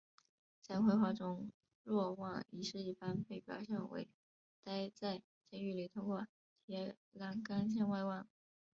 [0.63, 1.51] 在绘画中
[1.83, 4.09] 若望一世一般被表现为
[4.63, 6.25] 待在监狱里通过
[6.65, 8.27] 铁栏杆向外望。